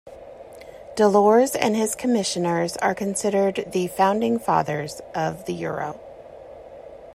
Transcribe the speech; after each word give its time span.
Delors 0.95 1.55
and 1.55 1.75
his 1.75 1.93
Commissioners 1.93 2.75
are 2.77 2.95
considered 2.95 3.65
the 3.71 3.85
"founding 3.85 4.39
fathers" 4.39 4.99
of 5.13 5.45
the 5.45 5.53
euro. 5.53 5.99